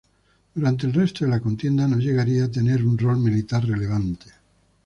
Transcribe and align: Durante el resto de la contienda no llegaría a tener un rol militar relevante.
Durante 0.55 0.87
el 0.87 0.93
resto 0.93 1.25
de 1.25 1.29
la 1.29 1.39
contienda 1.39 1.87
no 1.87 1.97
llegaría 1.97 2.45
a 2.45 2.51
tener 2.51 2.83
un 2.83 2.97
rol 2.97 3.19
militar 3.19 3.63
relevante. 3.67 4.31